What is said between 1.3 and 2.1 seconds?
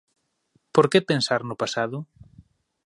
no pasado?